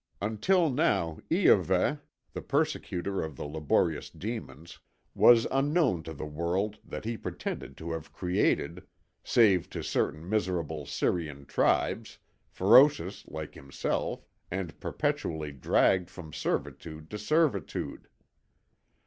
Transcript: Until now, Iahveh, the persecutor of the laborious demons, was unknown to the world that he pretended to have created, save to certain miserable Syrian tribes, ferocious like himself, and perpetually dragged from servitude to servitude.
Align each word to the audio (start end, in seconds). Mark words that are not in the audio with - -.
Until 0.19 0.71
now, 0.71 1.19
Iahveh, 1.29 1.99
the 2.33 2.41
persecutor 2.41 3.21
of 3.21 3.35
the 3.35 3.45
laborious 3.45 4.09
demons, 4.09 4.79
was 5.13 5.45
unknown 5.51 6.01
to 6.01 6.13
the 6.15 6.25
world 6.25 6.79
that 6.83 7.05
he 7.05 7.15
pretended 7.17 7.77
to 7.77 7.91
have 7.91 8.11
created, 8.11 8.87
save 9.23 9.69
to 9.69 9.83
certain 9.83 10.27
miserable 10.27 10.87
Syrian 10.87 11.45
tribes, 11.45 12.17
ferocious 12.49 13.27
like 13.27 13.53
himself, 13.53 14.25
and 14.49 14.79
perpetually 14.79 15.51
dragged 15.51 16.09
from 16.09 16.33
servitude 16.33 17.07
to 17.11 17.19
servitude. 17.19 18.07